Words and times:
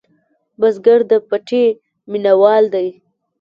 بزګر 0.59 0.99
د 1.09 1.13
پټي 1.29 1.65
مېنهوال 2.11 2.63
دی 2.73 2.87